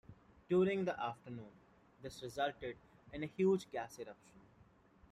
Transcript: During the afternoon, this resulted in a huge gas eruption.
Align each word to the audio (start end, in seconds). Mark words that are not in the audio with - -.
During 0.49 0.83
the 0.85 0.99
afternoon, 0.99 1.51
this 2.01 2.23
resulted 2.23 2.75
in 3.13 3.21
a 3.21 3.27
huge 3.27 3.69
gas 3.71 3.99
eruption. 3.99 4.39